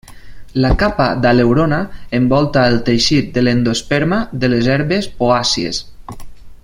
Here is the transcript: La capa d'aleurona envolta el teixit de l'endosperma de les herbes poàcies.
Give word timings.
La 0.61 0.69
capa 0.83 1.05
d'aleurona 1.25 1.79
envolta 2.19 2.63
el 2.71 2.79
teixit 2.87 3.29
de 3.37 3.45
l'endosperma 3.45 4.21
de 4.45 4.51
les 4.55 4.71
herbes 4.79 5.11
poàcies. 5.21 5.85